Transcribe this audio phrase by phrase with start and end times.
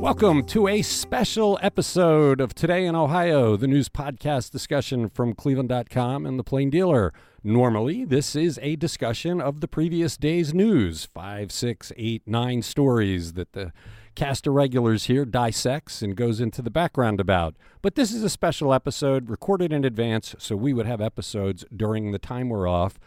[0.00, 6.24] Welcome to a special episode of Today in Ohio, the news podcast discussion from Cleveland.com
[6.24, 7.12] and the Plain Dealer.
[7.44, 13.34] Normally, this is a discussion of the previous day's news five, six, eight, nine stories
[13.34, 13.74] that the
[14.14, 17.54] cast of regulars here dissects and goes into the background about.
[17.82, 22.10] But this is a special episode recorded in advance, so we would have episodes during
[22.10, 22.98] the time we're off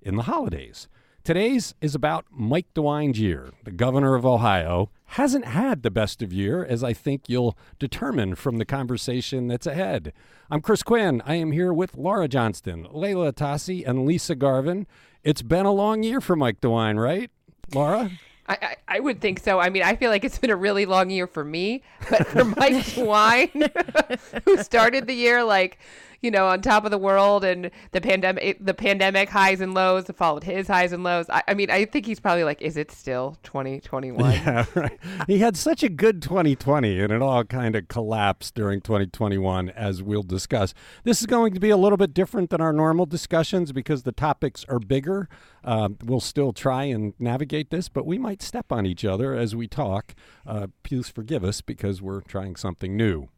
[0.00, 0.88] in the holidays.
[1.28, 3.50] Today's is about Mike DeWine's year.
[3.64, 8.34] The governor of Ohio hasn't had the best of year, as I think you'll determine
[8.34, 10.14] from the conversation that's ahead.
[10.50, 11.20] I'm Chris Quinn.
[11.26, 14.86] I am here with Laura Johnston, Leila Atassi, and Lisa Garvin.
[15.22, 17.30] It's been a long year for Mike DeWine, right,
[17.74, 18.10] Laura?
[18.46, 19.60] I, I, I would think so.
[19.60, 22.44] I mean, I feel like it's been a really long year for me, but for
[22.56, 25.78] Mike DeWine, who started the year like
[26.20, 30.06] you know, on top of the world and the pandemic, the pandemic highs and lows,
[30.16, 31.26] followed his highs and lows.
[31.30, 34.32] I, I mean, I think he's probably like, is it still 2021?
[34.32, 34.98] Yeah, right.
[35.26, 40.02] He had such a good 2020 and it all kind of collapsed during 2021, as
[40.02, 40.74] we'll discuss.
[41.04, 44.12] This is going to be a little bit different than our normal discussions because the
[44.12, 45.28] topics are bigger.
[45.62, 49.54] Uh, we'll still try and navigate this, but we might step on each other as
[49.54, 50.14] we talk.
[50.46, 53.28] Uh, please forgive us because we're trying something new.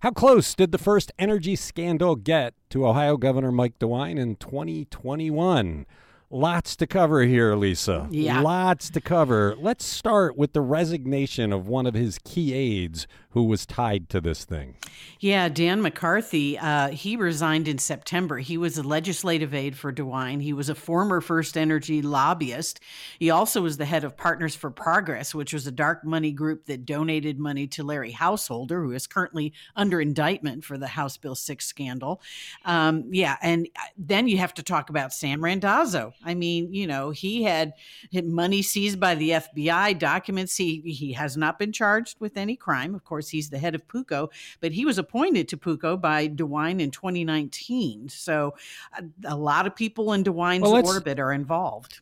[0.00, 5.86] How close did the first energy scandal get to Ohio Governor Mike DeWine in 2021?
[6.28, 8.06] Lots to cover here, Lisa.
[8.10, 8.40] Yeah.
[8.40, 9.56] Lots to cover.
[9.58, 13.06] Let's start with the resignation of one of his key aides
[13.36, 14.74] who was tied to this thing.
[15.20, 18.38] Yeah, Dan McCarthy, uh, he resigned in September.
[18.38, 20.40] He was a legislative aide for DeWine.
[20.40, 22.80] He was a former First Energy lobbyist.
[23.18, 26.64] He also was the head of Partners for Progress, which was a dark money group
[26.64, 31.34] that donated money to Larry Householder, who is currently under indictment for the House Bill
[31.34, 32.22] 6 scandal.
[32.64, 36.14] Um, yeah, and uh, then you have to talk about Sam Randazzo.
[36.24, 37.74] I mean, you know, he had
[38.14, 40.56] money seized by the FBI, documents.
[40.56, 42.94] He, he has not been charged with any crime.
[42.94, 44.28] Of course, he's the head of PUCO,
[44.60, 48.08] but he was appointed to PUCO by DeWine in 2019.
[48.08, 48.54] So
[48.96, 52.00] a, a lot of people in DeWine's well, orbit are involved.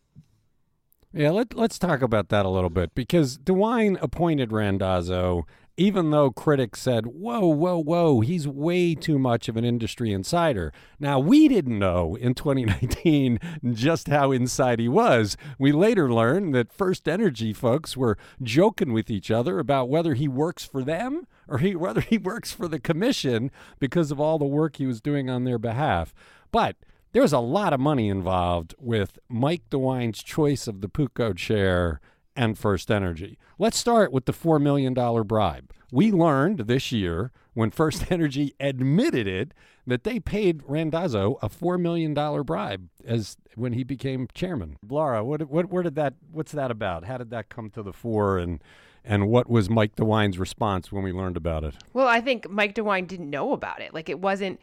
[1.12, 5.46] Yeah, let, let's talk about that a little bit because DeWine appointed Randazzo
[5.76, 10.72] even though critics said, whoa, whoa, whoa, he's way too much of an industry insider.
[11.00, 13.40] Now, we didn't know in 2019
[13.72, 15.36] just how inside he was.
[15.58, 20.28] We later learned that First Energy folks were joking with each other about whether he
[20.28, 24.44] works for them or he, whether he works for the commission because of all the
[24.44, 26.14] work he was doing on their behalf.
[26.52, 26.76] But
[27.12, 32.00] there's a lot of money involved with Mike DeWine's choice of the PUCO chair
[32.36, 33.38] and First Energy.
[33.58, 35.72] Let's start with the $4 million bribe.
[35.92, 39.52] We learned this year when First Energy admitted it
[39.86, 44.76] that they paid Randazzo a $4 million bribe as when he became chairman.
[44.88, 47.04] Laura, what, what, where did that, what's that about?
[47.04, 48.62] How did that come to the fore and,
[49.04, 51.74] and what was Mike DeWine's response when we learned about it?
[51.92, 53.92] Well, I think Mike DeWine didn't know about it.
[53.92, 54.58] Like it wasn't,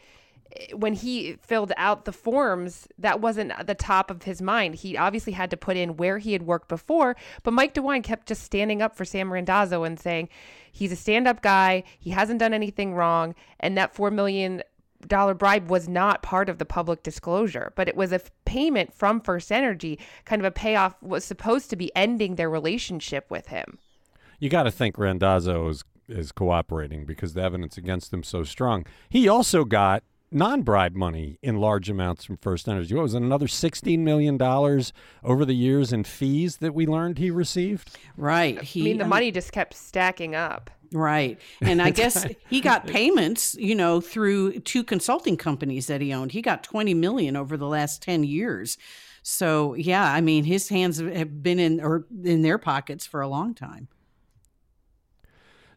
[0.73, 4.75] when he filled out the forms, that wasn't the top of his mind.
[4.75, 8.27] He obviously had to put in where he had worked before, but Mike DeWine kept
[8.27, 10.29] just standing up for Sam Randazzo and saying
[10.71, 14.63] he's a stand up guy, he hasn't done anything wrong, and that $4 million
[15.07, 19.51] bribe was not part of the public disclosure, but it was a payment from First
[19.51, 23.79] Energy, kind of a payoff, was supposed to be ending their relationship with him.
[24.39, 28.85] You got to think Randazzo is is cooperating because the evidence against him so strong.
[29.09, 32.95] He also got non-bribe money in large amounts from First Energy.
[32.95, 34.93] What was it, another sixteen million dollars
[35.23, 37.97] over the years in fees that we learned he received?
[38.17, 38.61] Right.
[38.61, 40.69] He, I mean, the money just kept stacking up.
[40.93, 41.39] Right.
[41.61, 46.31] And I guess he got payments, you know, through two consulting companies that he owned.
[46.31, 48.77] He got 20 million over the last 10 years.
[49.23, 53.27] So, yeah, I mean, his hands have been in or in their pockets for a
[53.27, 53.87] long time.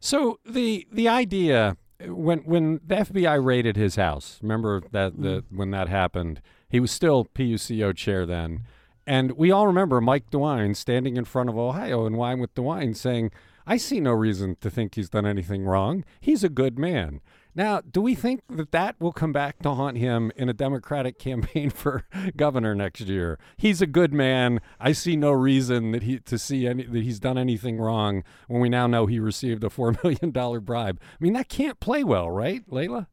[0.00, 5.44] So, the the idea when when the FBI raided his house, remember that the mm.
[5.50, 8.62] when that happened, he was still PUCO chair then,
[9.06, 12.96] and we all remember Mike DeWine standing in front of Ohio and Wine with DeWine
[12.96, 13.30] saying,
[13.66, 16.04] "I see no reason to think he's done anything wrong.
[16.20, 17.20] He's a good man."
[17.54, 21.18] Now, do we think that that will come back to haunt him in a Democratic
[21.20, 22.04] campaign for
[22.36, 23.38] governor next year?
[23.56, 24.60] He's a good man.
[24.80, 28.60] I see no reason that he to see any that he's done anything wrong when
[28.60, 31.00] we now know he received a four million dollar bribe.
[31.02, 33.08] I mean, that can't play well, right, Leila?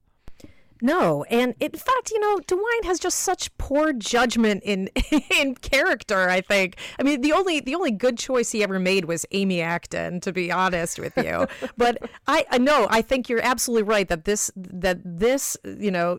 [0.81, 4.89] No, and in fact, you know, DeWine has just such poor judgment in
[5.39, 6.29] in character.
[6.29, 6.77] I think.
[6.99, 10.33] I mean, the only the only good choice he ever made was Amy Acton, to
[10.33, 11.47] be honest with you.
[11.77, 11.97] but
[12.27, 16.17] I, I know I think you're absolutely right that this that this you know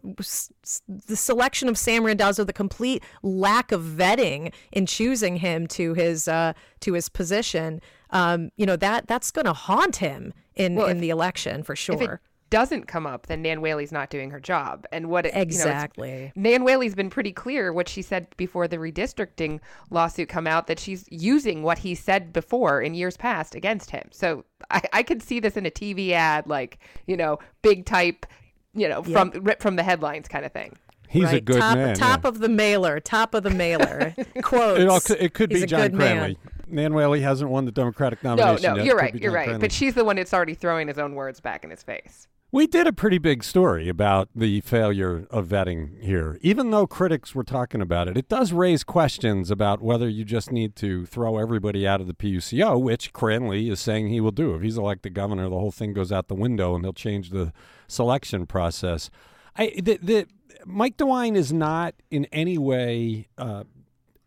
[0.88, 6.28] the selection of Sam Randazzo, the complete lack of vetting in choosing him to his
[6.28, 7.80] uh, to his position
[8.10, 11.62] um, you know that that's going to haunt him in Well, in if- the election
[11.62, 12.20] for sure.
[12.52, 14.86] Doesn't come up, then Nan Whaley's not doing her job.
[14.92, 16.32] And what it, you know, Exactly.
[16.36, 19.58] Nan Whaley's been pretty clear what she said before the redistricting
[19.88, 24.06] lawsuit come out that she's using what he said before in years past against him.
[24.12, 28.26] So I, I could see this in a TV ad, like you know, big type,
[28.74, 30.76] you know, from ripped from the headlines kind of thing.
[31.08, 31.94] He's a good top, man.
[31.94, 32.28] Top yeah.
[32.28, 33.00] of the mailer.
[33.00, 34.14] Top of the mailer.
[34.42, 34.80] Quotes.
[34.80, 36.16] It, all, could- it could be a John good man.
[36.16, 36.38] Cranley.
[36.68, 38.62] Nan Whaley hasn't won the Democratic nomination.
[38.62, 38.86] no, yet.
[38.86, 39.44] you're right, you're John right.
[39.44, 39.60] Cranley.
[39.60, 42.28] But she's the one that's already throwing his own words back in his face.
[42.54, 46.38] We did a pretty big story about the failure of vetting here.
[46.42, 50.52] Even though critics were talking about it, it does raise questions about whether you just
[50.52, 54.54] need to throw everybody out of the PUCO, which Cranley is saying he will do.
[54.54, 57.54] If he's elected governor, the whole thing goes out the window and he'll change the
[57.88, 59.08] selection process.
[59.56, 60.26] I, the, the,
[60.66, 63.64] Mike DeWine is not in any way uh,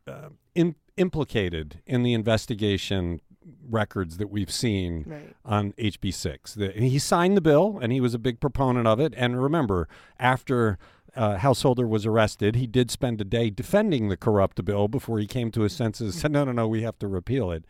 [0.08, 3.22] uh, in, implicated in the investigation
[3.70, 5.36] records that we've seen Right.
[5.46, 6.54] on HB6.
[6.56, 9.14] The, he signed the bill and he was a big proponent of it.
[9.18, 9.88] And remember,
[10.20, 10.78] after
[11.16, 15.28] uh, Householder was arrested, he did spend a day defending the corrupt bill before he
[15.28, 17.66] came to his senses and said, no, no, no, we have to repeal it.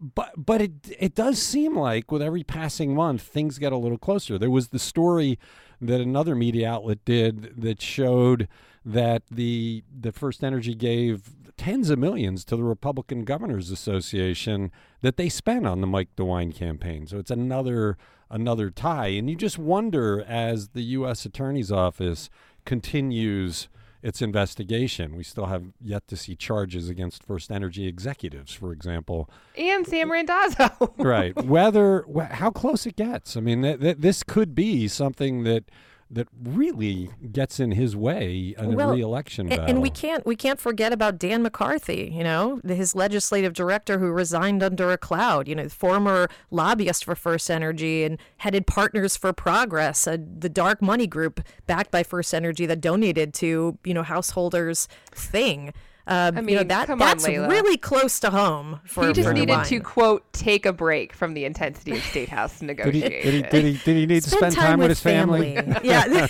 [0.00, 3.98] But but it it does seem like with every passing month things get a little
[3.98, 4.38] closer.
[4.38, 5.40] There was the story
[5.80, 8.46] that another media outlet did that showed
[8.88, 15.16] that the the First Energy gave tens of millions to the Republican Governors Association that
[15.16, 17.06] they spent on the Mike DeWine campaign.
[17.06, 17.98] So it's another
[18.30, 21.26] another tie, and you just wonder as the U.S.
[21.26, 22.30] Attorney's Office
[22.64, 23.68] continues
[24.00, 25.16] its investigation.
[25.16, 29.28] We still have yet to see charges against First Energy executives, for example.
[29.56, 30.94] And Sam Randazzo.
[30.98, 31.36] right.
[31.44, 33.36] Whether wh- how close it gets.
[33.36, 35.64] I mean, th- th- this could be something that
[36.10, 39.66] that really gets in his way in Well, a reelection A- battle.
[39.66, 44.10] And we can't we can't forget about Dan McCarthy, you know, his legislative director who
[44.10, 49.32] resigned under a cloud, you know, former lobbyist for First Energy and headed Partners for
[49.32, 54.02] Progress, uh, the dark money group backed by First Energy that donated to, you know,
[54.02, 55.72] householders thing.
[56.10, 59.12] Um, I you know, mean, that come on, that's really close to home for he
[59.12, 59.66] just for needed DeWine.
[59.66, 63.24] to quote take a break from the intensity of state house did he, negotiations.
[63.24, 65.52] did he did he did he need to Spend spend time, with his family?
[65.84, 66.26] yeah.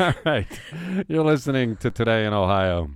[0.00, 0.46] All right.
[1.08, 2.90] You're listening to Today in Ohio.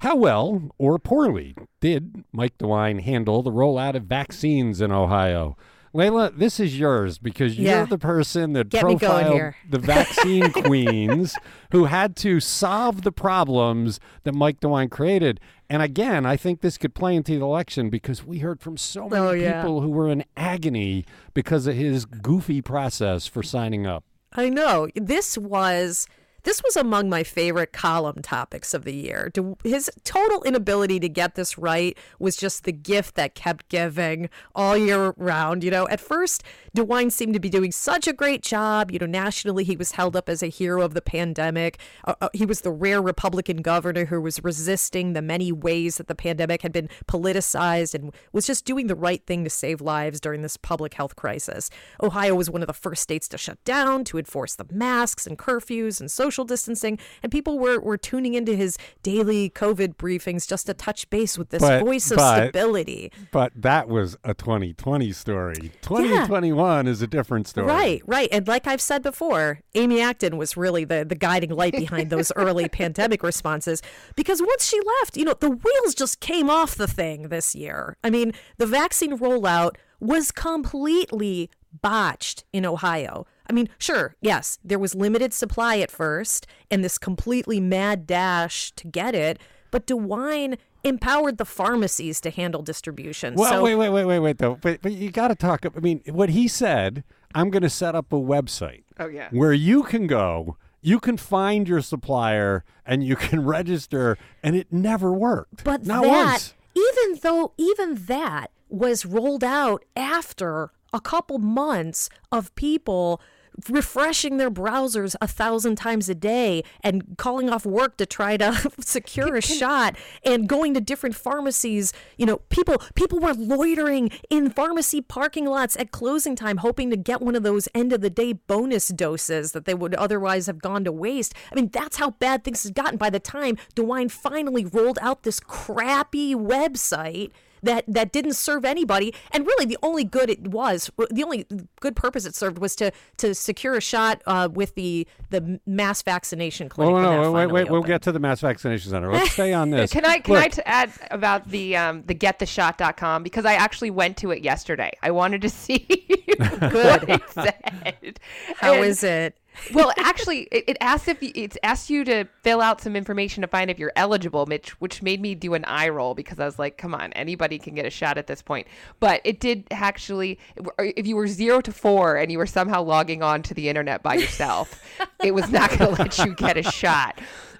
[0.00, 5.56] How well or poorly did Mike DeWine handle the rollout of vaccines in Ohio?
[5.94, 7.78] Leila, this is yours because Yeah.
[7.78, 11.34] you're the person that Get profiled the vaccine queens
[11.70, 15.38] who had to solve the problems that Mike DeWine created.
[15.68, 19.08] And again, I think this could play into the election because we heard from so
[19.08, 19.60] many Oh, yeah.
[19.62, 21.04] people who were in agony
[21.34, 24.04] because of his goofy process for signing up.
[24.34, 24.88] I know.
[24.94, 26.06] This was
[26.44, 29.30] this was among my favorite column topics of the year.
[29.62, 34.76] His total inability to get this right was just the gift that kept giving all
[34.76, 35.62] year round.
[35.62, 36.42] You know, at first,
[36.76, 38.90] DeWine seemed to be doing such a great job.
[38.90, 41.78] You know, nationally, he was held up as a hero of the pandemic.
[42.04, 46.08] Uh, uh, he was the rare Republican governor who was resisting the many ways that
[46.08, 50.20] the pandemic had been politicized and was just doing the right thing to save lives
[50.20, 51.70] during this public health crisis.
[52.02, 55.38] Ohio was one of the first states to shut down, to enforce the masks and
[55.38, 60.66] curfews and social distancing, and people were, were tuning into his daily COVID briefings just
[60.66, 63.12] to touch base with this But- voice of but- stability.
[63.30, 65.72] But that was a 2020 story.
[65.82, 67.66] 2021 is a different story.
[67.66, 68.28] Right, right.
[68.32, 72.32] And like I've said before, Amy Acton was really the, the guiding light behind those
[72.36, 73.82] early pandemic responses
[74.16, 77.96] because once she left, you know, the wheels just came off the thing this year.
[78.02, 83.26] I mean, the vaccine rollout was completely botched in Ohio.
[83.48, 88.72] I mean, sure, yes, there was limited supply at first and this completely mad dash
[88.72, 89.38] to get it,
[89.70, 93.34] but DeWine empowered the pharmacies to handle distribution.
[93.34, 94.56] Well, so wait, wait, wait, wait, wait, though.
[94.60, 95.64] But, but you got to talk.
[95.64, 99.28] I mean, what he said, I'm going to set up a website Oh yeah.
[99.30, 104.72] where you can go, you can find your supplier, and you can register, and it
[104.72, 105.62] never worked.
[105.64, 106.54] But Not that, once.
[106.74, 113.20] even though even that was rolled out after a couple months of people
[113.68, 118.72] refreshing their browsers a thousand times a day and calling off work to try to
[118.80, 121.92] secure a shot and going to different pharmacies.
[122.16, 126.96] You know people people were loitering in pharmacy parking lots at closing time hoping to
[126.96, 130.60] get one of those end of the day bonus doses that they would otherwise have
[130.60, 131.34] gone to waste.
[131.50, 132.96] I mean that's how bad things had gotten.
[132.96, 137.30] By the time DeWine finally rolled out this crappy website
[137.62, 139.14] that that didn't serve anybody.
[139.30, 141.46] And really, the only good it was, the only
[141.80, 146.02] good purpose it served was to to secure a shot uh, with the the mass
[146.02, 146.94] vaccination clinic.
[146.94, 149.12] Well, when no, wait, finally wait, we'll get to the mass vaccination center.
[149.12, 149.92] Let's stay on this.
[149.92, 153.90] Can I can I Look, t- add about the um, the gettheshot.com because I actually
[153.90, 154.90] went to it yesterday.
[155.02, 155.86] I wanted to see
[156.36, 158.20] what it said.
[158.58, 159.36] How And- is it?
[159.72, 163.42] Well, actually, it, it asks if you, it's asked you to fill out some information
[163.42, 166.44] to find if you're eligible, which which made me do an eye roll because I
[166.44, 168.66] was like, come on, anybody can get a shot at this point.
[169.00, 170.38] But it did actually,
[170.78, 174.02] if you were zero to four and you were somehow logging on to the internet
[174.02, 174.82] by yourself,
[175.22, 177.18] it was not going to let you get a shot.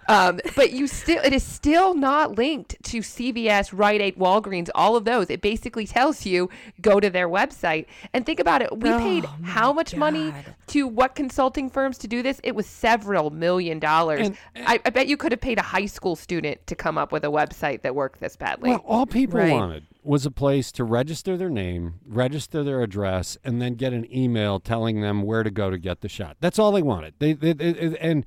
[0.09, 4.97] Um, but you still, it is still not linked to CVS, Rite Aid, Walgreens, all
[4.97, 5.31] of those.
[5.31, 8.77] It basically tells you go to their website and think about it.
[8.79, 10.35] We paid Oh, my how much money
[10.69, 12.41] to what consulting firms to do this?
[12.43, 14.29] It was several million dollars.
[14.29, 17.13] And- I, I bet you could have paid a high school student to come up
[17.13, 18.71] with a website that worked this badly.
[18.71, 19.53] Well, all people Right.
[19.53, 24.05] wanted was a place to register their name, register their address, and then get an
[24.13, 26.37] email telling them where to go to get the shot.
[26.41, 27.15] That's all they wanted.
[27.21, 28.27] They, they, they- and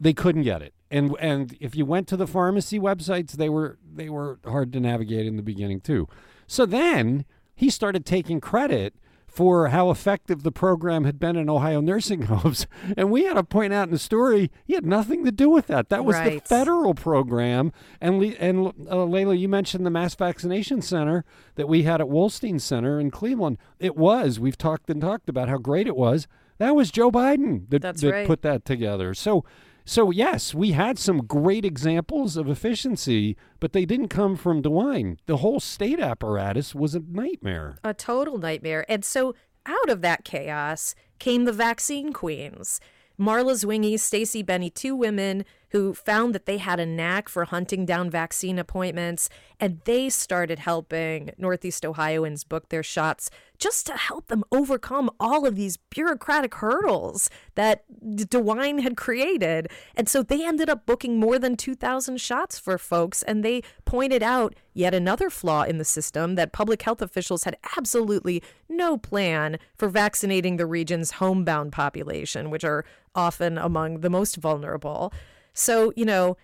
[0.00, 0.72] they couldn't get it.
[0.90, 4.80] And and if you went to the pharmacy websites, they were they were hard to
[4.80, 6.08] navigate in the beginning too.
[6.46, 8.94] So then he started taking credit
[9.30, 12.66] for how effective the program had been in Ohio nursing homes.
[12.96, 15.68] And we had to point out in the story, he had nothing to do with
[15.68, 15.88] that.
[15.88, 17.72] That was the federal program.
[18.00, 22.08] And Le- and uh, Leila, you mentioned the mass vaccination center that we had at
[22.08, 23.58] Wolstein Center in Cleveland.
[23.78, 24.40] It was.
[24.40, 26.26] We've talked and talked about how great it was.
[26.58, 28.26] That was Joe Biden that, that right.
[28.26, 29.14] put that together.
[29.14, 29.44] So.
[29.90, 35.18] So yes, we had some great examples of efficiency, but they didn't come from DeWine.
[35.26, 37.76] The whole state apparatus was a nightmare.
[37.82, 38.84] a total nightmare.
[38.88, 39.34] And so
[39.66, 42.78] out of that chaos came the vaccine queens.
[43.18, 47.86] Marla Zwingy, Stacy Benny, two women who found that they had a knack for hunting
[47.86, 54.26] down vaccine appointments, and they started helping Northeast Ohioans book their shots just to help
[54.28, 59.68] them overcome all of these bureaucratic hurdles that DeWine had created.
[59.94, 64.22] And so they ended up booking more than 2,000 shots for folks, and they pointed
[64.22, 69.58] out yet another flaw in the system that public health officials had absolutely no plan
[69.76, 72.84] for vaccinating the region's homebound population, which are
[73.14, 75.12] often among the most vulnerable.
[75.52, 76.36] So, you know,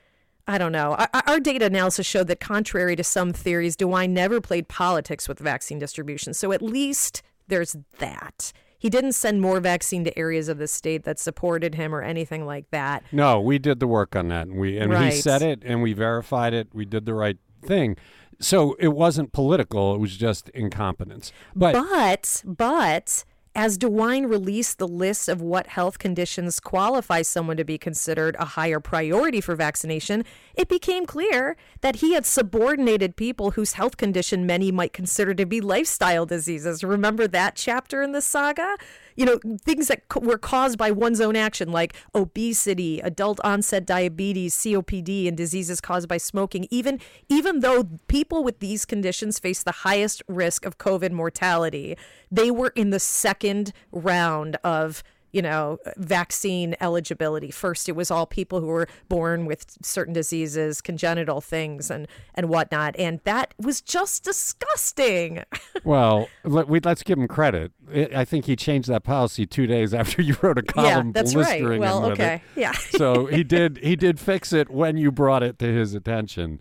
[0.47, 0.95] I don't know.
[0.95, 5.39] Our, our data analysis showed that, contrary to some theories, DeWine never played politics with
[5.39, 6.35] vaccine distribution.
[6.35, 8.53] So, at least there's that.
[8.79, 12.45] He didn't send more vaccine to areas of the state that supported him or anything
[12.45, 13.03] like that.
[13.11, 15.13] No, we did the work on that, and we and Right.
[15.15, 16.69] he said it, and we verified it.
[16.75, 17.97] We did the right thing.
[18.39, 21.33] So it wasn't political; it was just incompetence.
[21.55, 23.25] But, But, but
[23.57, 28.45] as DeWine released the list of what health conditions qualify someone to be considered a
[28.45, 34.45] higher priority for vaccination, it became clear that he had subordinated people whose health condition
[34.45, 36.85] many might consider to be lifestyle diseases.
[36.85, 38.77] Remember that chapter in the saga?
[39.17, 44.55] You know, things that were caused by one's own action, like obesity, adult onset diabetes,
[44.55, 46.67] COPD, and diseases caused by smoking.
[46.71, 51.97] Even even though people with these conditions face the highest risk of COVID mortality,
[52.31, 55.03] they were in the second round of
[55.37, 60.81] you know vaccine eligibility first it was all people who were born with certain diseases
[60.81, 65.45] congenital things and and whatnot and that was just disgusting
[65.85, 67.73] well, let, we, let's give him credit.
[68.15, 71.09] I think he changed that policy two days after you wrote a column.
[71.09, 72.61] yeah that's right well okay it.
[72.61, 76.61] yeah so he did he did fix it when you brought it to his attention.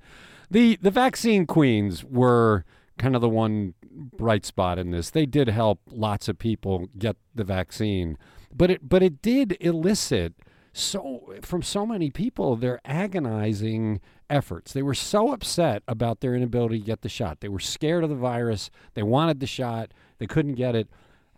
[0.52, 2.66] The the vaccine queens were
[2.98, 5.10] kind of the one bright spot in this.
[5.10, 8.18] They did help lots of people get the vaccine.
[8.56, 10.34] But it but it did elicit
[10.72, 14.74] so from so many people their agonizing efforts.
[14.74, 17.42] They were so upset about their inability to get the shot.
[17.42, 18.70] They were scared of the virus.
[18.94, 19.92] They wanted the shot.
[20.18, 20.90] They couldn't get it.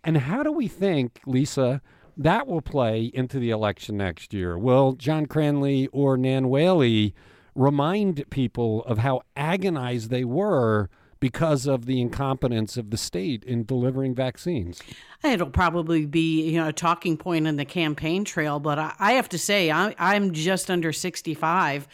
[0.04, 1.82] And how do we think, Lisa,
[2.16, 4.56] that will play into the election next year?
[4.56, 7.14] Will John Cranley or Nan Whaley
[7.54, 10.88] remind people of how agonized they were
[11.20, 14.80] because of the incompetence of the state in delivering vaccines?
[15.22, 19.12] It'll probably be you know a talking point in the campaign trail, but I, I
[19.12, 21.88] have to say I, I'm just under 65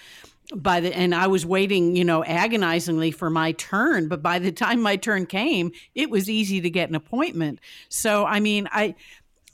[0.54, 4.52] by the and I was waiting you know agonizingly for my turn, but by the
[4.52, 7.60] time my turn came, it was easy to get an appointment.
[7.88, 8.94] So I mean I.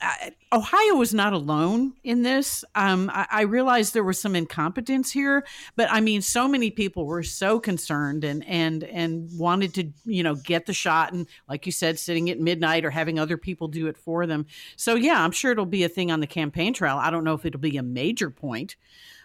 [0.02, 2.64] uh, Ohio was not alone in this.
[2.74, 5.44] Um, I, I realized there was some incompetence here,
[5.76, 10.22] but I mean, so many people were so concerned and and and wanted to, you
[10.22, 13.68] know, get the shot, and like you said, sitting at midnight or having other people
[13.68, 14.46] do it for them.
[14.76, 16.96] So yeah, I'm sure it'll be a thing on the campaign trail.
[16.96, 18.76] I don't know if it'll be a major point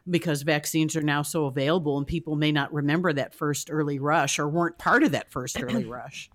[0.10, 4.38] because vaccines are now so available and people may not remember that first early rush
[4.38, 6.29] or weren't part of that first early rush.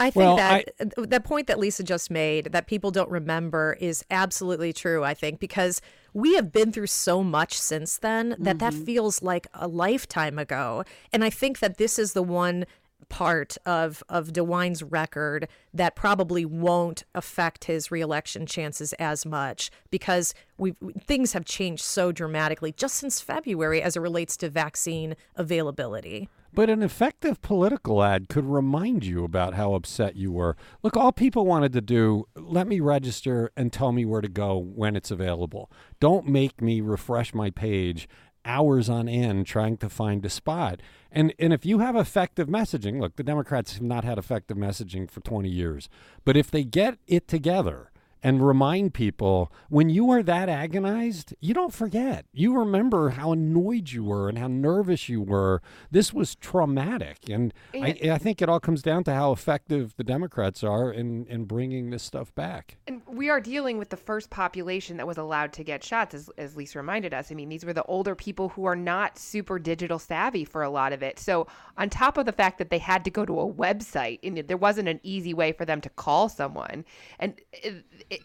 [0.00, 3.76] I think well, that I, the point that Lisa just made that people don't remember
[3.80, 5.04] is absolutely true.
[5.04, 5.80] I think because
[6.12, 8.58] we have been through so much since then that mm-hmm.
[8.58, 12.66] that feels like a lifetime ago, and I think that this is the one
[13.04, 20.34] part of of DeWine's record that probably won't affect his reelection chances as much because
[20.58, 20.74] we
[21.06, 26.28] things have changed so dramatically just since February as it relates to vaccine availability.
[26.54, 30.56] But an effective political ad could remind you about how upset you were.
[30.84, 34.56] Look, all people wanted to do, let me register and tell me where to go
[34.56, 35.68] when it's available.
[35.98, 38.08] Don't make me refresh my page
[38.44, 40.80] hours on end trying to find a spot.
[41.10, 45.10] And and if you have effective messaging, look, the Democrats have not had effective messaging
[45.10, 45.88] for 20 years.
[46.24, 47.90] But if they get it together
[48.24, 52.24] and remind people when you are that agonized, you don't forget.
[52.32, 55.60] You remember how annoyed you were and how nervous you were.
[55.90, 57.18] This was traumatic.
[57.28, 61.26] And I, I, think it all comes down to how effective the Democrats are in,
[61.26, 62.78] in bringing this stuff back.
[62.86, 66.30] And we are dealing with the first population that was allowed to get shots, as,
[66.38, 67.30] as Lisa reminded us.
[67.30, 70.70] I mean, these were the older people who are not super digital savvy for a
[70.70, 71.18] lot of it.
[71.18, 74.38] So, on top of the fact that they had to go to a website, and
[74.38, 76.86] there wasn't an easy way for them to call someone.
[77.18, 77.34] And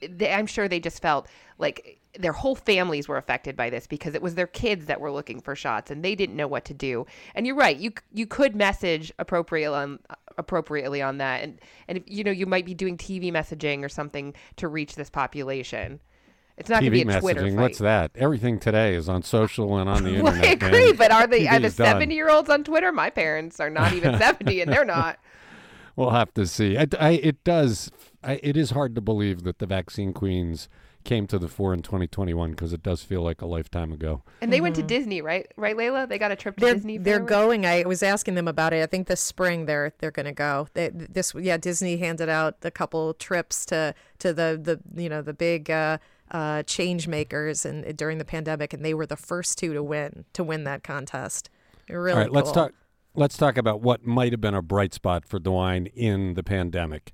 [0.02, 1.28] they, I'm sure they just felt
[1.58, 5.12] like their whole families were affected by this because it was their kids that were
[5.12, 7.06] looking for shots and they didn't know what to do.
[7.36, 12.00] And you're right, you you could message appropriately on um, appropriately on that, and and
[12.00, 16.00] if, you know you might be doing TV messaging or something to reach this population.
[16.58, 17.56] It's not going to be a Twitter messaging.
[17.56, 17.62] fight.
[17.62, 18.12] What's that?
[18.16, 20.44] Everything today is on social and on the internet.
[20.44, 22.92] I agree, but are they are the seventy year olds on Twitter?
[22.92, 25.20] My parents are not even seventy, and they're not.
[25.96, 26.78] We'll have to see.
[26.78, 27.92] I, I, it does
[28.24, 30.68] I, it is hard to believe that the vaccine queens
[31.04, 34.24] came to the fore in 2021 because it does feel like a lifetime ago.
[34.42, 34.64] And they mm-hmm.
[34.64, 34.88] went to mm-hmm.
[34.88, 35.48] Disney, right?
[35.56, 36.08] Right, Leila?
[36.08, 36.98] They got a trip to they're, Disney.
[36.98, 37.66] They're going.
[37.66, 38.84] I was asking them about it.
[38.84, 40.68] I think this spring they're they're going to go.
[40.74, 45.22] They, this yeah, Disney handed out a couple trips to to the the you know
[45.22, 45.70] the big.
[45.70, 45.98] Uh,
[46.32, 50.26] uh, change makers and during the pandemic, and they were the first two to win
[50.34, 51.50] to win that contest.
[51.90, 52.36] Really All right, cool.
[52.36, 52.74] let's talk.
[53.16, 57.12] Let's talk about what might have been a bright spot for DeWine in the pandemic.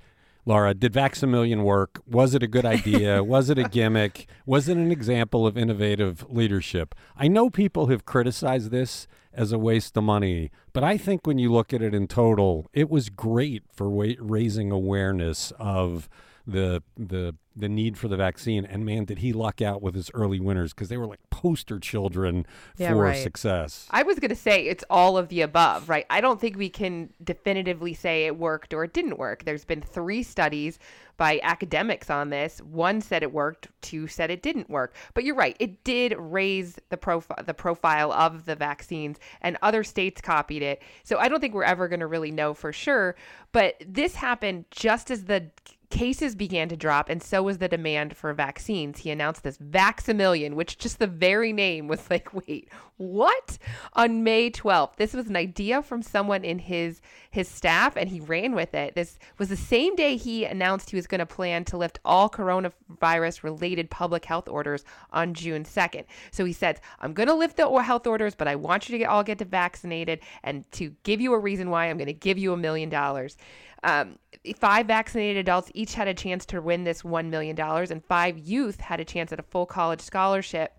[0.48, 2.02] Laura, did Vax-A-Million work?
[2.06, 3.24] Was it a good idea?
[3.36, 4.28] was it a gimmick?
[4.46, 6.94] Was it an example of innovative leadership?
[7.18, 11.40] I know people have criticized this as a waste of money, but I think when
[11.40, 16.08] you look at it in total, it was great for wa- raising awareness of
[16.46, 18.66] the the the need for the vaccine.
[18.66, 21.80] And man, did he luck out with his early winners because they were like poster
[21.80, 22.46] children
[22.78, 23.22] yeah, for right.
[23.22, 23.88] success.
[23.92, 26.06] I was going to say it's all of the above, right?
[26.10, 29.46] I don't think we can definitively say it worked or it didn't work.
[29.46, 30.80] There's been three studies
[31.18, 32.60] by academics on this.
[32.62, 34.96] One said it worked, two said it didn't work.
[35.14, 39.84] But you're right, it did raise the profile the profile of the vaccines and other
[39.84, 40.82] states copied it.
[41.04, 43.16] So I don't think we're ever going to really know for sure,
[43.52, 45.50] but this happened just as the
[45.90, 49.00] cases began to drop, and so was the demand for vaccines.
[49.00, 53.58] He announced this Vax-A-Million, which just the very name was like, wait, what?
[53.94, 54.96] On May 12th.
[54.96, 57.02] This was an idea from someone in his
[57.36, 58.96] his staff, and he ran with it.
[58.96, 62.30] This was the same day he announced he was going to plan to lift all
[62.30, 66.06] coronavirus related public health orders on June 2nd.
[66.32, 69.00] So he said, I'm going to lift the health orders, but I want you to
[69.00, 72.38] get, all get vaccinated, and to give you a reason why, I'm going to give
[72.38, 73.36] you a million dollars.
[73.84, 74.18] Um,
[74.58, 78.80] five vaccinated adults each had a chance to win this $1 million, and five youth
[78.80, 80.74] had a chance at a full college scholarship.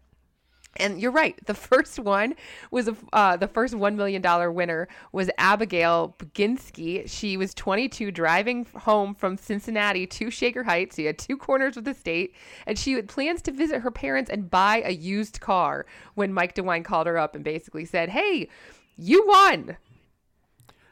[0.78, 1.38] And you're right.
[1.46, 2.34] The first one
[2.70, 7.08] was uh, the first $1 million winner was Abbigail Bugenske.
[7.08, 10.96] She was 22, driving home from Cincinnati to Shaker Heights.
[10.96, 12.34] She had two corners of the state,
[12.66, 16.54] and she had plans to visit her parents and buy a used car when Mike
[16.54, 18.48] DeWine called her up and basically said, Hey,
[18.96, 19.76] you won.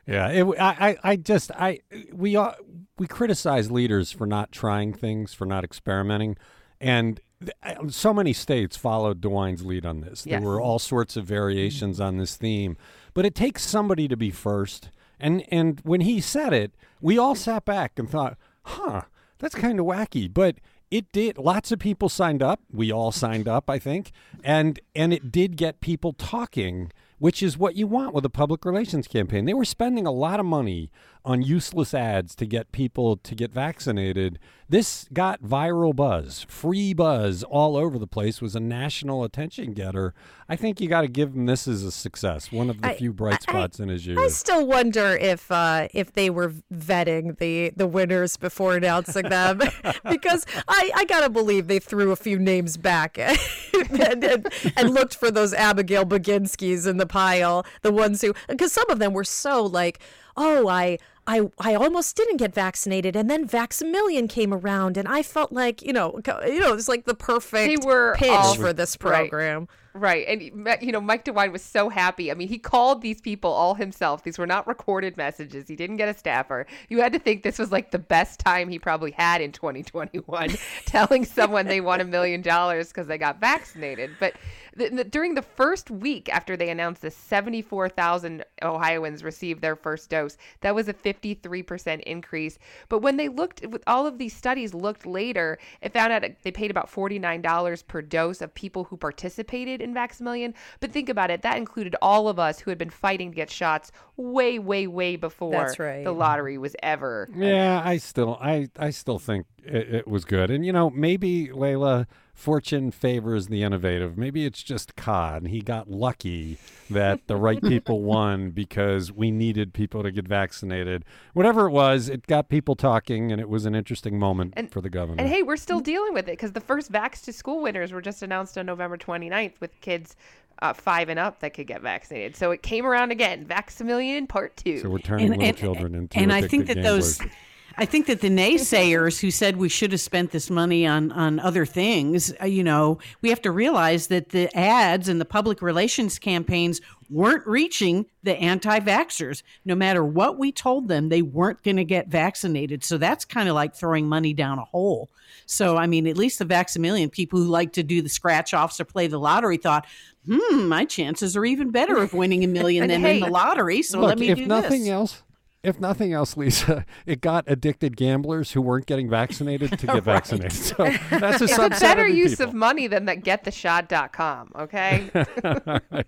[0.06, 1.80] Yeah, it, I, I just, I,
[2.12, 2.52] we, uh,
[2.98, 6.36] we criticize leaders for not trying things, for not experimenting,
[6.80, 10.26] and th- so many states followed DeWine's lead on this.
[10.26, 10.40] Yes.
[10.40, 12.76] There were all sorts of variations on this theme,
[13.14, 14.90] but it takes somebody to be first.
[15.18, 19.02] And and when he said it, we all sat back and thought, "Huh,
[19.38, 20.56] that's kind of wacky," but
[20.90, 24.12] it did lots of people signed up we all signed up i think
[24.44, 26.92] and and it did get people talking
[27.24, 29.46] which is what you want with a public relations campaign.
[29.46, 30.90] They were spending a lot of money
[31.24, 34.38] on useless ads to get people to get vaccinated.
[34.68, 40.14] This got viral buzz, free buzz all over the place, was a national attention getter.
[40.48, 42.94] I think you got to give him this as a success, one of the I-
[42.96, 44.18] few bright I- spots in his year.
[44.20, 49.60] I still wonder if uh, if they were vetting the, the winners before announcing them,
[50.10, 55.14] because I, I gotta believe they threw a few names back and, and, and looked
[55.14, 59.24] for those Abbigail Bugenskes in the pile, the ones who because some of them were
[59.24, 60.00] so like,
[60.36, 60.98] oh, I.
[61.26, 65.80] I, I almost didn't get vaccinated, and then Vax-A-Million came around, and I felt like
[65.80, 69.30] you know you know it's like the perfect They were pitch all- for this Right.
[69.30, 69.66] program.
[69.96, 70.26] Right.
[70.26, 70.42] And,
[70.82, 72.28] you know, Mike DeWine was so happy.
[72.32, 74.24] I mean, he called these people all himself.
[74.24, 75.68] These were not recorded messages.
[75.68, 76.66] He didn't get a staffer.
[76.88, 80.50] You had to think this was like the best time he probably had in 2021,
[80.84, 84.10] telling someone they won a million dollars because they got vaccinated.
[84.18, 84.34] But
[84.76, 90.10] th- th- during the first week after they announced the 74,000 Ohioans received their first
[90.10, 92.58] dose, that was a 53% increase.
[92.88, 96.50] But when they looked, with all of these studies looked later, it found out they
[96.50, 100.54] paid about $49 per dose of people who participated in Vax-A-Million.
[100.80, 103.50] But think about it, that included all of us who had been fighting to get
[103.50, 106.04] shots way, way, way before That's right.
[106.04, 107.28] the lottery was ever.
[107.36, 111.52] Yeah, I still, I, I still think it, it was good, and you know, maybe
[111.52, 114.18] Leila, fortune favors the innovative.
[114.18, 115.46] Maybe it's just Cod.
[115.46, 116.58] He got lucky
[116.90, 121.04] that the right people won because we needed people to get vaccinated.
[121.32, 124.80] Whatever it was, it got people talking, and it was an interesting moment And- for
[124.80, 125.20] the governor.
[125.22, 128.02] And hey, we're still dealing with it because the first Vax to School winners were
[128.02, 130.16] just announced on November 29th with kids
[130.60, 132.36] uh, five and up that could get vaccinated.
[132.36, 133.44] So it came around again.
[133.46, 134.78] Vax-A-Million part two.
[134.78, 137.36] so we're turning And- little and- children into and I think addicted that those gamblers.
[137.76, 141.40] I think that the naysayers who said we should have spent this money on on
[141.40, 145.60] other things, uh, you know, we have to realize that the ads and the public
[145.60, 149.42] relations campaigns weren't reaching the anti-vaxxers.
[149.64, 152.82] No matter what we told them, they weren't going to get vaccinated.
[152.82, 155.10] So that's kind of like throwing money down a hole.
[155.46, 158.80] So I mean, at least the Vax-A-Million people who like to do the scratch offs
[158.80, 159.86] or play the lottery thought,
[160.30, 163.82] "Hmm, my chances are even better of winning a million than hey, in the lottery."
[163.82, 164.90] So Look, let me if do nothing this.
[164.90, 165.22] else,
[165.64, 170.52] if nothing else, Lisa, it got addicted gamblers who weren't getting vaccinated to get vaccinated.
[170.52, 172.46] So that's a a better of use people.
[172.46, 175.10] of money than that gettheshot.com, okay?
[175.42, 176.06] Right.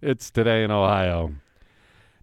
[0.00, 1.34] It's today in Ohio.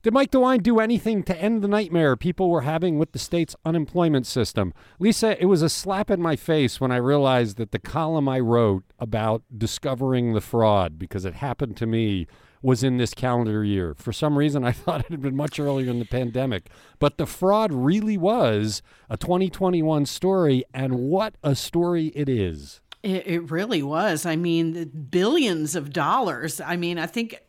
[0.04, 3.56] Did Mike DeWine do anything to end the nightmare people were having with the state's
[3.64, 4.74] unemployment system?
[4.98, 8.40] Lisa, it was a slap in my face when I realized that the column I
[8.40, 12.26] wrote about discovering the fraud, because it happened to me,
[12.62, 13.96] was in this calendar year.
[13.96, 16.70] For some reason, I thought it had been much earlier in the pandemic.
[17.00, 22.82] But the fraud really was a 2021 story, and what a story it is.
[23.04, 24.26] It, it really was.
[24.26, 26.62] I mean, billions of dollars.
[26.62, 27.42] I mean, I think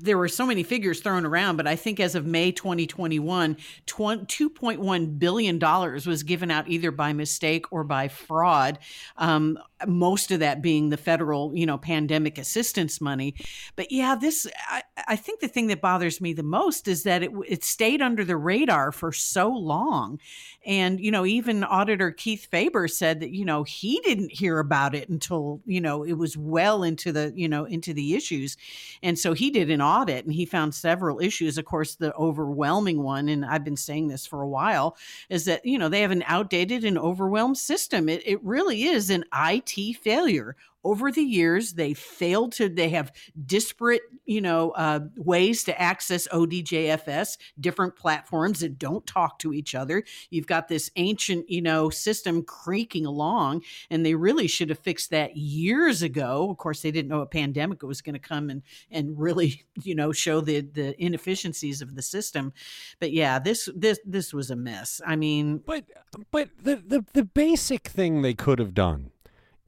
[0.00, 5.18] there were so many figures thrown around, but I think as of May 2021, $2.1
[5.18, 8.78] billion was given out either by mistake or by fraud.
[9.16, 13.34] Um, most of that being the federal, you know, pandemic assistance money.
[13.76, 17.22] But yeah, this, I, I think the thing that bothers me the most is that
[17.22, 20.18] it, it stayed under the radar for so long.
[20.66, 24.94] And, you know, even Auditor Keith Faber said that, you know, he didn't hear about
[24.94, 28.56] it until, you know, it was well into the, you know, into the issues.
[29.02, 31.58] And so he did an audit and he found several issues.
[31.58, 34.96] Of course, the overwhelming one, and I've been saying this for a while,
[35.28, 38.08] is that, you know, they have an outdated and overwhelmed system.
[38.08, 40.56] It, it really is an IT failure.
[40.84, 43.12] Over the years, they failed to, they have
[43.44, 49.74] disparate, you know, uh, ways to access ODJFS, different platforms that don't talk to each
[49.74, 50.04] other.
[50.30, 55.10] You've got this ancient, you know, system creaking along, and they really should have fixed
[55.10, 56.48] that years ago.
[56.48, 59.96] Of course, they didn't know a pandemic was going to come and and really, you
[59.96, 62.52] know, show the the inefficiencies of the system.
[63.00, 65.00] But yeah, this this this was a mess.
[65.04, 65.84] I mean, But
[66.30, 69.10] but the, the the basic thing they could have done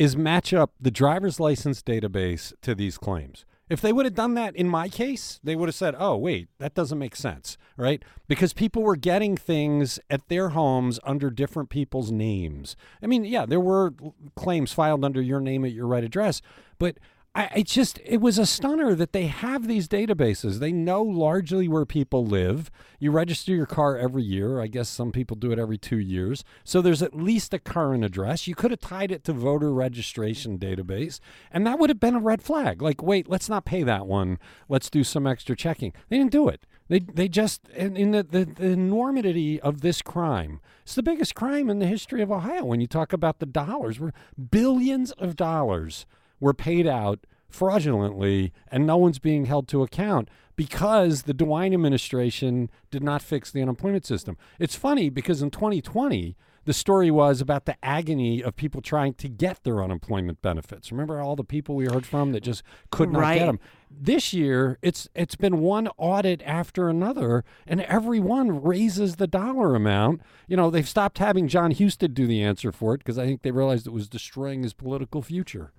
[0.01, 3.45] is match up the driver's license database to these claims.
[3.69, 6.49] If they would have done that in my case, they would have said, "Oh, wait,
[6.59, 8.03] that doesn't make sense." Right?
[8.27, 12.77] Because people were getting things at their homes under different people's names.
[13.03, 13.93] I mean, yeah, there were
[14.35, 16.41] claims filed under your name at your right address,
[16.79, 16.97] but
[17.33, 20.59] I, I just it was a stunner that they have these databases.
[20.59, 22.73] They know largely where people live.
[22.99, 24.61] You register your car every year.
[24.61, 26.43] I guess some people do it every two years.
[26.65, 28.49] So there's at least a current address.
[28.49, 31.21] You could have tied it to voter registration database,
[31.53, 32.83] and that would have been a red flag.
[32.83, 34.39] Like, wait, let's not pay that one.
[34.69, 35.93] Let's do some extra checking.
[36.09, 36.67] They didn't do it.
[36.89, 40.61] They they just in, in the, the the enormity of this crime.
[40.83, 42.65] It's the biggest crime in the history of Ohio.
[42.65, 44.13] When you talk about the dollars, we're
[44.51, 46.07] billions of dollars
[46.41, 52.71] were paid out fraudulently and no one's being held to account because the DeWine administration
[52.91, 54.37] did not fix the unemployment system.
[54.59, 59.29] It's funny because in 2020, the story was about the agony of people trying to
[59.29, 60.93] get their unemployment benefits.
[60.93, 63.39] Remember all the people we heard from that just could not Right.
[63.39, 63.59] get them.
[63.91, 69.75] This year, it's it's been one audit after another, and every one raises the dollar
[69.75, 70.21] amount.
[70.49, 73.41] You know, they've stopped having Jon Husted do the answer for it because I think
[73.43, 75.73] they realized it was destroying his political future.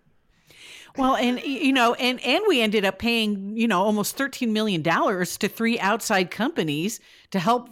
[0.98, 4.82] Well, and you know, and and we ended up paying, you know, almost 13 million
[4.82, 7.00] dollars to three outside companies
[7.32, 7.70] to help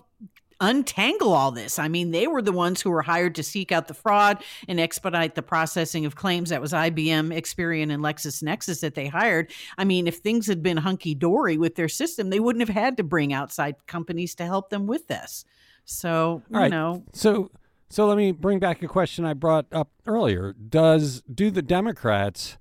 [0.62, 1.80] untangle all this.
[1.80, 4.80] I mean, they were the ones who were hired to seek out the fraud and
[4.80, 6.50] expedite the processing of claims.
[6.50, 9.52] That was IBM, Experian, and LexisNexis that they hired.
[9.78, 12.98] I mean, if things had been hunky dory with their system, they wouldn't have had
[12.98, 15.46] to bring outside companies to help them with this.
[15.86, 16.72] So, you All right.
[16.72, 17.52] know, So
[17.90, 20.54] so let me bring back a question I brought up earlier.
[20.54, 22.58] Does do the Democrats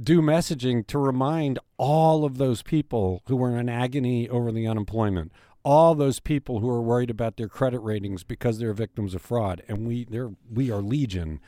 [0.00, 5.32] do messaging to remind all of those people who were in agony over the unemployment,
[5.62, 9.62] all those people who are worried about their credit ratings because they're victims of fraud,
[9.68, 11.40] and we they're we are legion.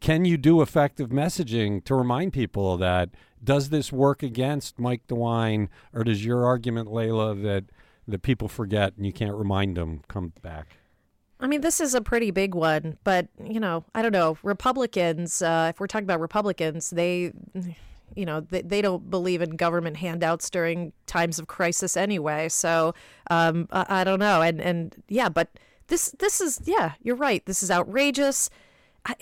[0.00, 3.10] Can you do effective messaging to remind people of that?
[3.42, 7.64] Does this work against Mike DeWine, or does your argument, Leila, that
[8.06, 10.76] that people forget and you can't remind them come back?
[11.40, 14.38] I mean, this is a pretty big one, but you know, I don't know.
[14.42, 17.32] Republicans, uh, if we're talking about Republicans, they,
[18.14, 22.48] you know, they, they don't believe in government handouts during times of crisis anyway.
[22.48, 22.94] So
[23.30, 24.42] um, I, I don't know.
[24.42, 25.48] And and yeah, but
[25.88, 27.44] this this is yeah, you're right.
[27.46, 28.50] This is outrageous.
[29.06, 29.14] I,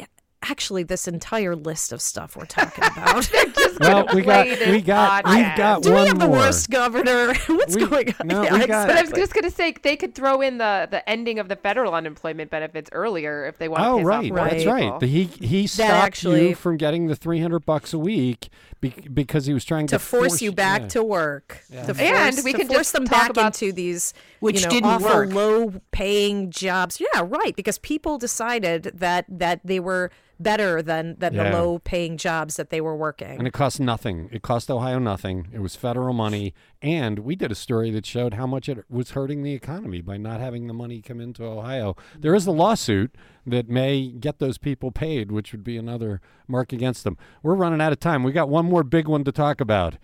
[0.43, 3.23] actually, this entire list of stuff we're talking about.
[3.57, 5.57] Just Well, we got play we got we've podcast.
[5.57, 7.35] got Do one we have the worst governor?
[7.49, 8.27] What's We- going on?
[8.27, 10.89] no, we got- But I was just going to say they could throw in the
[10.91, 14.17] the ending of the federal unemployment benefits earlier if they want to Oh piss right,
[14.19, 15.01] off more that's right.
[15.01, 18.49] The, he he stopped actually- you from getting the three hundred bucks a week
[18.81, 20.89] be, because he was trying to, to force you back yeah.
[20.89, 21.61] to work.
[21.71, 24.67] To force, And we to can force just them back about- into these Which you
[24.67, 25.33] know, didn't awful work.
[25.33, 27.01] low paying jobs.
[27.01, 27.55] Yeah, right.
[27.55, 30.11] Because people decided that that they were
[30.43, 31.51] better than than Yeah.
[31.51, 33.39] the low paying jobs that they were working.
[33.39, 34.29] And it cost nothing.
[34.33, 35.49] It cost Ohio nothing.
[35.53, 36.55] It was federal money.
[36.81, 40.17] And we did a story that showed how much it was hurting the economy by
[40.17, 41.97] not having the money come into Ohio.
[42.19, 43.15] There is a lawsuit
[43.47, 47.17] that may get those people paid, which would be another mark against them.
[47.43, 48.23] We're running out of time.
[48.23, 49.97] We got one more big one to talk about.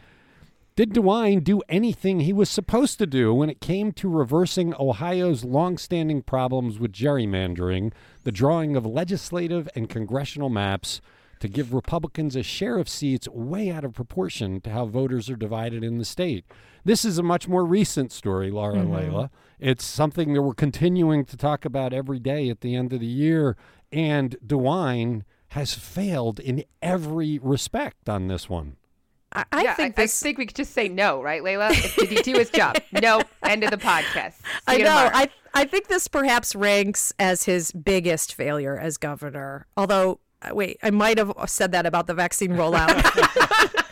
[0.79, 5.43] Did DeWine do anything he was supposed to do when it came to reversing Ohio's
[5.45, 11.01] longstanding problems with gerrymandering, the drawing of legislative and congressional maps
[11.41, 15.35] to give Republicans a share of seats way out of proportion to how voters are
[15.35, 16.45] divided in the state?
[16.85, 18.83] This is a much more recent story, Laura mm-hmm.
[18.83, 19.31] and Leila.
[19.59, 23.07] It's something that we're continuing to talk about every day at the end of the
[23.07, 23.57] year,
[23.91, 28.77] and DeWine has failed in every respect on this one.
[29.33, 30.23] I, I yeah, think this.
[30.23, 31.71] I think we could just say no, right, Leila?
[31.71, 32.77] If, did he do his job?
[33.03, 33.23] no.
[33.43, 34.35] End of the podcast.
[34.35, 34.85] See I know.
[34.85, 35.11] tomorrow.
[35.13, 39.67] I I think this perhaps ranks as his biggest failure as governor.
[39.77, 43.85] Although, uh, wait, I might have said that about the vaccine rollout.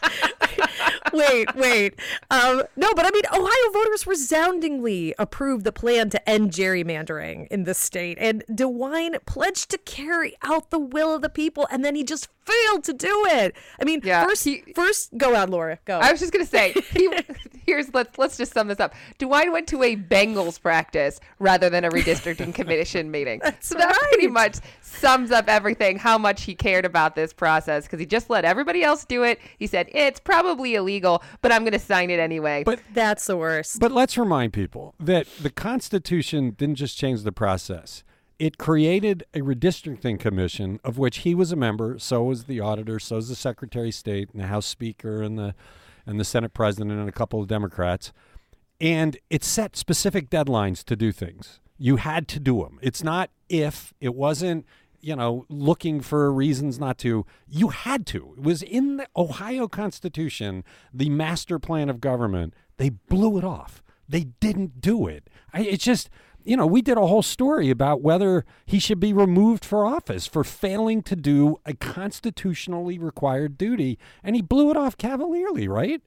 [1.12, 1.98] wait, wait.
[2.30, 7.64] Um, no, but I mean, Ohio voters resoundingly approved the plan to end gerrymandering in
[7.64, 11.94] the state, and DeWine pledged to carry out the will of the people, and then
[11.94, 13.56] he just failed to do it.
[13.80, 15.98] I mean, Yeah, first, he- first, go on, Laura, go.
[15.98, 17.10] I was just gonna say, he,
[17.66, 18.94] here's let's let's just sum this up.
[19.18, 23.40] DeWine went to a Bengals practice rather than a redistricting commission meeting.
[23.42, 24.58] That's so that pretty much
[24.96, 25.98] sums up everything.
[25.98, 29.38] How much he cared about this process because he just let everybody else do it.
[29.58, 32.64] He said it's probably illegal, but I'm gonna sign it anyway.
[32.64, 33.78] But That's the worst.
[33.78, 38.02] But let's remind people that the Constitution didn't just change the process.
[38.38, 42.98] It created a redistricting commission of which he was a member, so was the auditor,
[42.98, 45.54] so was the Secretary of State and the House Speaker and the
[46.06, 48.12] and the Senate President and a couple of Democrats.
[48.80, 51.60] And it set specific deadlines to do things.
[51.78, 52.78] You had to do them.
[52.80, 54.66] It's not if, it wasn't,
[55.06, 57.24] you know, looking for reasons not to.
[57.46, 58.34] You had to.
[58.36, 62.54] It was in the Ohio Constitution, the master plan of government.
[62.76, 63.84] They blew it off.
[64.08, 65.30] They didn't do it.
[65.52, 66.10] I, it's just,
[66.42, 70.26] you know, we did a whole story about whether he should be removed for office
[70.26, 76.02] for failing to do a constitutionally required duty, and he blew it off cavalierly, right?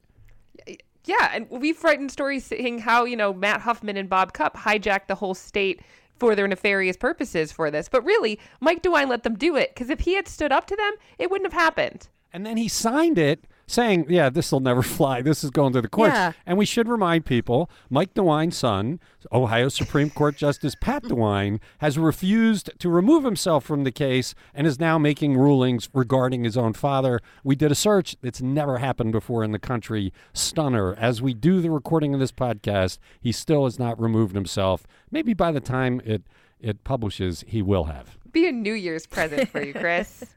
[1.06, 5.06] Yeah, and we've written stories saying how, you know, Matt Huffman and Bob Cupp hijacked
[5.06, 5.80] the whole state
[6.20, 7.88] for their nefarious purposes for this.
[7.88, 10.76] But really, Mike DeWine let them do it because if he had stood up to
[10.76, 12.08] them, it wouldn't have happened.
[12.32, 15.22] And then he signed it saying, "Yeah, this will never fly.
[15.22, 16.32] This is going to the courts." Yeah.
[16.46, 19.00] And we should remind people, Mike DeWine's son,
[19.32, 24.66] Ohio Supreme Court Justice Pat DeWine, has refused to remove himself from the case and
[24.66, 27.20] is now making rulings regarding his own father.
[27.44, 30.12] We did a search; it's never happened before in the country.
[30.32, 30.94] Stunner.
[30.94, 34.86] As we do the recording of this podcast, he still has not removed himself.
[35.10, 36.22] Maybe by the time it
[36.60, 38.18] it publishes, he will have.
[38.32, 40.24] Be a New Year's present for you, Chris.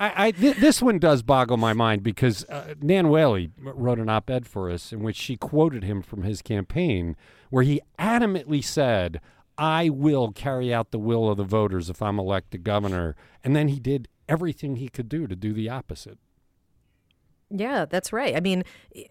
[0.00, 4.08] I, I th- this one does boggle my mind because uh, Nan Whaley wrote an
[4.08, 7.16] op-ed for us in which she quoted him from his campaign,
[7.50, 9.20] where he adamantly said,
[9.58, 13.68] "I will carry out the will of the voters if I'm elected governor," and then
[13.68, 16.18] he did everything he could do to do the opposite.
[17.52, 18.36] Yeah, that's right.
[18.36, 18.62] I mean,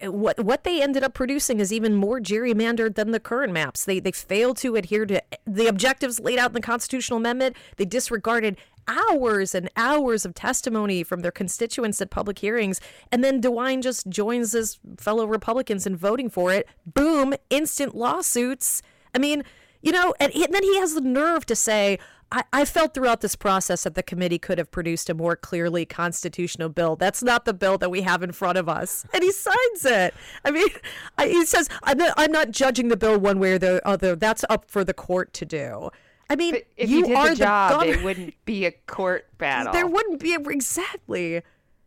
[0.02, 3.84] what what they ended up producing is even more gerrymandered than the current maps.
[3.84, 7.56] They they failed to adhere to the objectives laid out in the constitutional amendment.
[7.76, 8.56] They disregarded
[8.88, 14.08] hours and hours of testimony from their constituents at public hearings, and then DeWine just
[14.08, 16.68] joins his fellow Republicans in voting for it.
[16.86, 17.34] Boom!
[17.50, 18.82] Instant lawsuits.
[19.14, 19.44] I mean,
[19.82, 21.98] you know, and, and then he has the nerve to say.
[22.32, 25.84] I, I felt throughout this process that the committee could have produced a more clearly
[25.84, 26.94] constitutional bill.
[26.94, 29.04] That's not the bill that we have in front of us.
[29.12, 30.14] And he signs it.
[30.44, 30.68] I mean,
[31.18, 34.14] I, he says, I'm not, I'm not judging the bill one way or the other.
[34.14, 35.90] That's up for the court to do.
[36.30, 37.92] I mean, But if you you did are the job, governor.
[37.92, 39.72] it wouldn't be a court battle.
[39.72, 41.42] There wouldn't be a, exactly.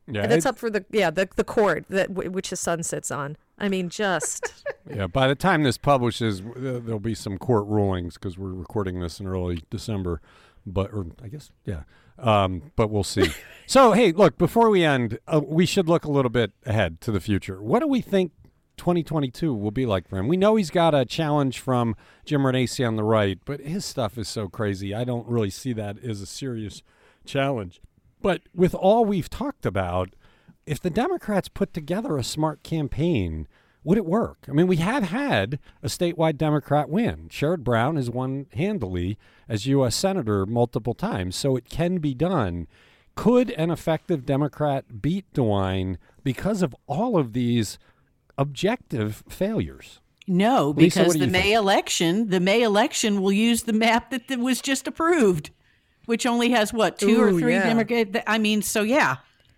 [0.05, 2.83] Yeah, And that's up for the yeah the the court that w- which his son
[2.83, 3.37] sits on.
[3.57, 5.07] I mean, just yeah.
[5.07, 9.27] By the time this publishes, there'll be some court rulings because we're recording this in
[9.27, 10.19] early December,
[10.65, 11.83] but or I guess yeah.
[12.19, 13.31] Um, but we'll see.
[13.65, 17.11] so hey, look, before we end, uh, we should look a little bit ahead to
[17.11, 17.61] the future.
[17.61, 18.33] What do we think
[18.77, 20.27] 2022 will be like for him?
[20.27, 24.17] We know he's got a challenge from Jim Renacci on the right, but his stuff
[24.17, 24.93] is so crazy.
[24.93, 26.81] I don't really see that as a serious
[27.25, 27.81] challenge.
[28.21, 30.15] But with all we've talked about,
[30.65, 33.47] if the Democrats put together a smart campaign,
[33.83, 34.45] would it work?
[34.47, 37.27] I mean, we have had a statewide Democrat win.
[37.29, 39.17] Sherrod Brown has won handily
[39.49, 39.95] as U.S.
[39.95, 42.67] Senator multiple times, so it can be done.
[43.15, 47.77] Could an effective Democrat beat DeWine because of all of these
[48.37, 49.99] objective failures?
[50.27, 51.55] No, Lisa, because what the May think?
[51.55, 55.49] election, the May election will use the map that, that was just approved,
[56.05, 57.67] which only has what two or three yeah.
[57.67, 58.15] Democrat.
[58.15, 59.17] Eh, I mean, so yeah,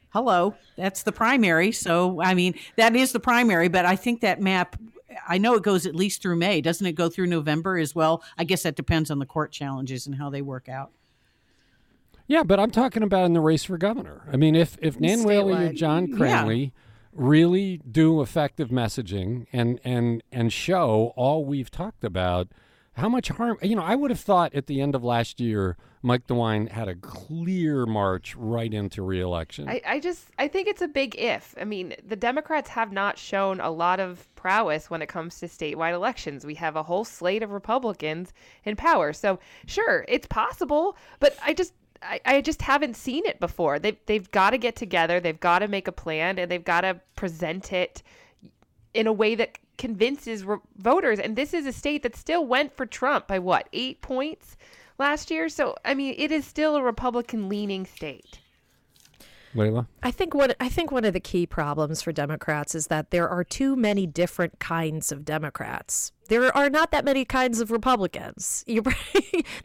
[0.09, 1.71] hello, that's the primary.
[1.71, 4.75] So I mean, that is the primary, but I think that map.
[5.27, 6.93] I know it goes at least through May, doesn't it?
[6.93, 8.21] Go through November as well.
[8.37, 10.91] I guess that depends on the court challenges and how they work out.
[12.27, 14.27] Yeah, but I'm talking about in the race for governor.
[14.33, 15.75] I mean, if if Nan Whaley or Statewide.
[15.75, 16.69] John Yeah.
[17.15, 22.49] Really do effective messaging and and and show all we've talked about,
[22.93, 23.57] how much harm?
[23.61, 26.87] You know, I would have thought at the end of last year, Mike DeWine had
[26.87, 29.67] a clear march right into reelection.
[29.67, 31.55] I, I just I think it's a big if.
[31.59, 35.47] I mean, the Democrats have not shown a lot of prowess when it comes to
[35.47, 36.45] statewide elections.
[36.45, 39.13] We have a whole slate of Republicans in power.
[39.13, 43.79] So sure, it's possible, but I just I, I just haven't seen it before.
[43.79, 46.81] They've they've got to get together, they've got to make a plan, and they've got
[46.81, 48.03] to present it
[48.93, 51.19] in a way that convinces re- voters.
[51.19, 54.55] And this is a state that still went for Trump by what eight points
[54.97, 55.49] last year.
[55.49, 58.39] So I mean, it is still a Republican leaning state.
[59.53, 63.11] Leila, I think what I think one of the key problems for Democrats is that
[63.11, 66.11] there are too many different kinds of Democrats.
[66.27, 68.63] There are not that many kinds of Republicans.
[68.75, 68.83] You,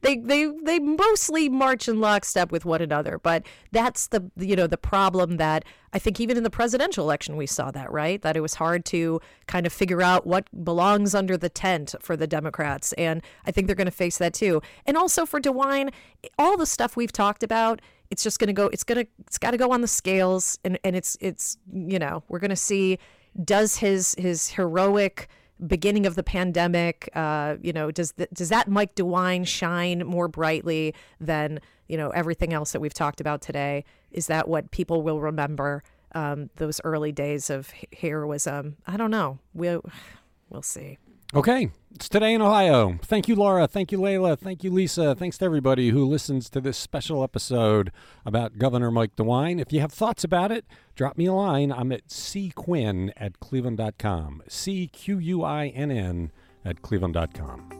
[0.03, 4.69] they they they mostly march in lockstep with one another, but that's the you know
[4.69, 8.37] the problem that I think even in the presidential election we saw that right that
[8.37, 12.29] it was hard to kind of figure out what belongs under the tent for the
[12.29, 14.63] Democrats, and I think they're going to face that too.
[14.87, 15.93] And also for DeWine,
[16.39, 19.39] all the stuff we've talked about it's just going to go it's going to it's
[19.39, 22.57] got to go on the scales and and it's it's you know we're going to
[22.57, 22.99] see
[23.45, 25.29] does his his heroic
[25.67, 30.29] beginning of the pandemic uh you know does th- does that Mike DeWine shine more
[30.29, 33.85] brightly than you know everything else that we've talked about today?
[34.11, 35.83] Is that what people will remember
[36.15, 38.77] um those early days of heroism?
[38.87, 39.39] I don't know.
[39.55, 39.85] We'll
[40.51, 40.99] we'll see
[41.33, 42.99] Okay, it's today in Ohio.
[43.05, 43.69] Thank you, Laura.
[43.69, 44.37] Thank you, Leila.
[44.37, 45.15] Thank you, Lisa.
[45.15, 47.93] Thanks to everybody who listens to this special episode
[48.27, 49.61] about Governor Mike DeWine.
[49.61, 50.65] If you have thoughts about it,
[50.97, 51.71] drop me a line.
[51.71, 54.43] I'm at cquinn at cleveland.com.
[54.49, 56.33] C Q U I N N
[56.65, 57.80] at cleveland.com.